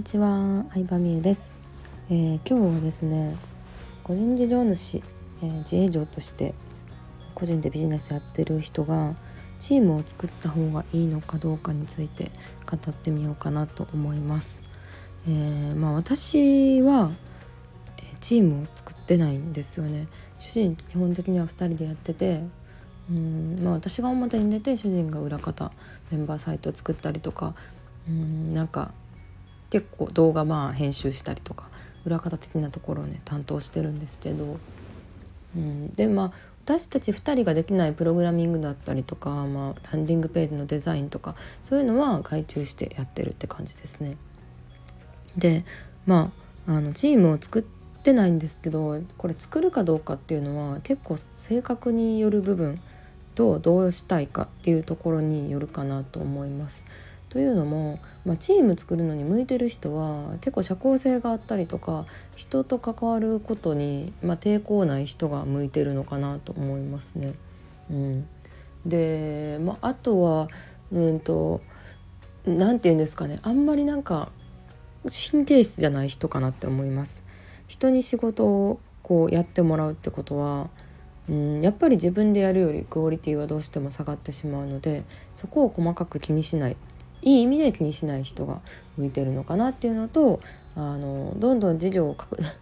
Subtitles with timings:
[0.00, 1.52] にちは、相葉美優です、
[2.08, 3.36] えー、今日はですね
[4.02, 5.02] 個人事業主、
[5.42, 6.54] えー、自営業として
[7.34, 9.14] 個人でビジネスやってる人が
[9.58, 12.30] チームを作った方がいいのかどうかについて
[12.66, 14.62] 語ってみようかなと思います、
[15.28, 17.10] えー、まあ私は
[18.20, 20.08] チームを作ってないんですよね。
[20.38, 22.42] 主人基本的には2人でやってて
[23.10, 25.72] うんまあ私が表に出て主人が裏方
[26.10, 27.54] メンバーサイト作ったりとか
[28.08, 28.94] うんなんか
[29.70, 31.68] 結構動画まあ編集したりとか
[32.04, 34.58] 裏方的なところをね担当してるんですけど、
[35.56, 36.32] うん、でまあ
[36.64, 44.16] 私たち2人ができないプログラミングだったりとか、まあ、ランディングページのデザインとかそういうのは外注してやってるって感じですね。
[45.36, 45.64] で
[46.06, 46.32] ま
[46.66, 47.62] ああのチームを作っ
[48.02, 52.80] てないんですけどこれ作るかどうかっていうのは結構性格による部分
[53.34, 56.84] とどうしたいかっていうところによるかなと思います。
[57.30, 62.04] というのも、まあ、チーム作るのに向いてる人は結構社交性があったりとか
[62.36, 67.34] 人と関わることに、まあ、抵抗ない人が向いてるのかなと思いますね。
[67.88, 68.28] うん、
[68.84, 70.48] で、まあ、あとは
[70.92, 71.60] うんと
[72.44, 74.30] 何て言うんですかねあんまりなんか
[75.04, 77.24] 神経質じゃない人かなって思います。
[77.68, 80.68] 人に仕事をこうやってもらうってことは
[81.28, 85.04] うんやっぱり自分でやるよりクオリティはどうしても下がってしまうので
[85.36, 86.76] そこを細かく気にしない
[87.22, 88.60] いい意味で気にしない人が
[88.96, 90.40] 向いてるのかなっていうのと
[90.76, 92.16] あのどんどん事業を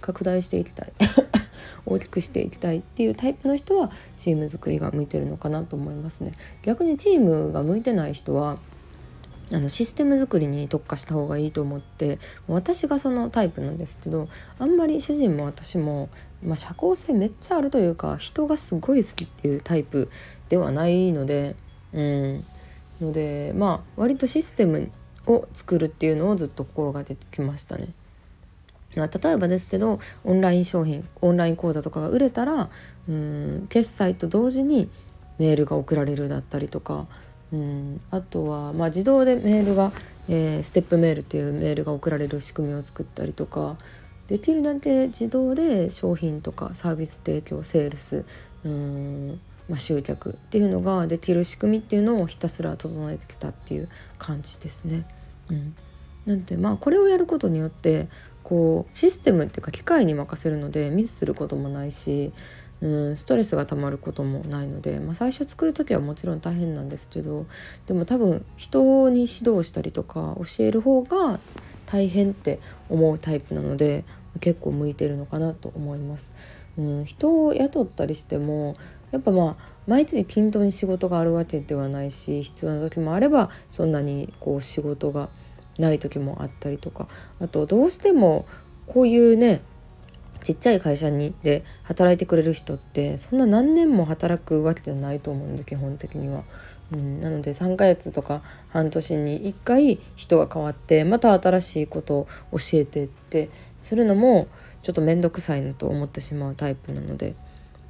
[0.00, 0.92] 拡大 していきたい
[1.86, 6.32] 大きくしていきたいっていうタイプの人はチーム作りが向いてるのかなと思いますね。
[6.62, 8.58] 逆にチームが向いてない人は
[9.52, 16.08] あのシステム作りに特化した方がいいと思って私がそのタイプなんですけどあんまり主人も私も、
[16.42, 20.10] まあ、社交性めっちゃあるというか人がすごい好きっていうタイプ
[20.48, 21.54] ではないので、
[21.92, 22.44] うん、
[23.02, 24.90] のでまあ割とシステム
[25.26, 27.88] を作るっていうのをずっと心がけてきましたね。
[28.94, 32.68] 例えばですけどオンライン商品オンライン講座とかが売れたら
[33.08, 34.90] うん決済と同時に
[35.38, 37.06] メールが送られるだったりとか
[37.52, 39.92] うんあとは、まあ、自動でメールが、
[40.28, 43.78] えー、ステップメールっていうメールが送られる仕組みを作ったりとか
[44.28, 48.26] できるだけ自動で商品とかサービス提供セールス
[48.64, 49.40] うん
[49.72, 53.88] まあ、集客っていうのができる仕組みっていうのをひたすら整えてきたっていう
[54.18, 55.06] 感じですね。
[55.50, 55.74] うん、
[56.26, 58.08] なんでまあこれをやることによって
[58.42, 62.34] こうシステムっていうか機械に任せるのでミスすることもないし
[62.82, 67.46] うんストレスがたまることもないので、まあ、最初作る時はもちろん大変なんですけど
[67.86, 71.40] でも多分人に指導したりとか教える方が
[71.86, 72.60] 大変って
[72.90, 74.04] 思うタイプなので
[74.40, 76.32] 結構向いてるのかなと思います。
[76.78, 78.76] うん、人を雇ったりしても
[79.10, 85.28] やっぱまあ毎日均等に仕事があるわけではないし必要な時もあればそんなにこう仕事が
[85.78, 87.08] ない時もあったりとか
[87.40, 88.46] あとどうしても
[88.86, 89.60] こういうね
[90.42, 96.44] ちっちゃい会社にで働いてくれる人ってそんな何年も働くわけじゃないと思うんで基本的には。
[96.92, 103.48] うん、なので3ヶ月とか半年に1回人が変わってまた新しいことを教えてって
[103.78, 104.46] するのも
[104.82, 107.34] ちょっと面倒くさいなと思ってしまうタイプなので、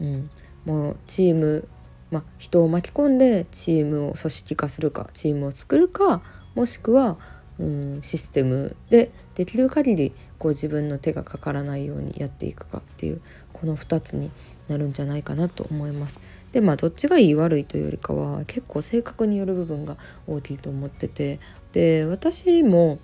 [0.00, 0.30] うん、
[0.64, 1.68] もうチーム、
[2.10, 6.22] まあ、人を巻き込んでチームを組織化するかチームを作るか
[6.54, 7.18] もしくは
[7.58, 13.20] うんシステムでできる限りこう自分の手がかからないようにやっていくかっていう
[13.52, 14.30] この2つに
[14.68, 16.20] なるんじゃないかなと思います。
[16.52, 21.40] でまあどっちがいい悪いというよりかは結構性格による部分が大きいと思ってて
[21.72, 22.98] で私も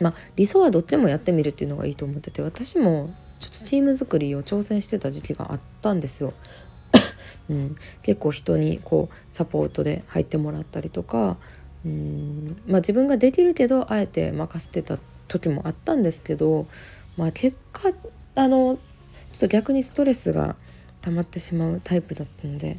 [0.00, 6.32] まあ理想はどっちもやってみるっていうのがいいと思ってて私もちょっとチーム作りを挑戦してた時期があったんですよ。
[7.50, 11.38] うん、結構人にこうサポートで入ってもらったりとか
[11.84, 14.98] うんまあ自分ができるけどあえて任せてた
[15.28, 16.66] 時もあったんですけど、
[17.16, 17.92] まあ、結果
[18.34, 18.78] あの
[19.32, 20.56] ちょっと逆にストレスが
[21.00, 22.78] 溜まってしまうタイプだったので、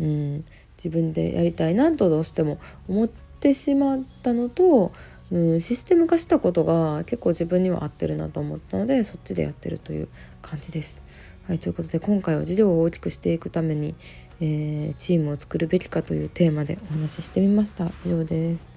[0.00, 0.44] うん、
[0.76, 2.58] 自分でやりたいなとどうしても
[2.88, 4.92] 思ってしまったのと、
[5.30, 10.08] うん、システム化したことが結構自分には合ってるなと思ったのでそっちでやってるという
[10.42, 11.02] 感じです。
[11.48, 13.96] はい、ということで今回は事業を大きくしていくために、
[14.44, 17.92] えー、チームを作るべきかというテーマでお話ししてみました。
[18.04, 18.71] 以上です。